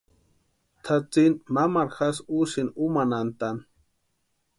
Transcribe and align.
Tʼatsïni 0.83 1.37
mamaru 1.53 1.91
jásï 1.97 2.25
úsïni 2.39 2.75
úmanhantʼani. 2.83 3.61